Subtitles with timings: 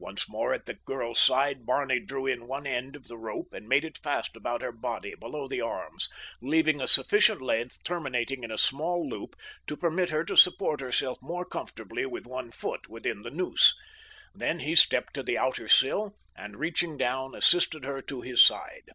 [0.00, 3.68] Once more at the girl's side Barney drew in one end of the rope and
[3.68, 6.08] made it fast about her body below her arms,
[6.42, 9.36] leaving a sufficient length terminating in a small loop
[9.68, 13.72] to permit her to support herself more comfortably with one foot within the noose.
[14.34, 18.90] Then he stepped to the outer sill, and reaching down assisted her to his side.